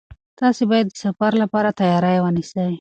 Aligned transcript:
تاسي 0.39 0.63
باید 0.71 0.87
د 0.89 0.95
سفر 1.03 1.31
لپاره 1.43 1.69
تیاری 1.79 2.17
ونیسئ. 2.21 2.65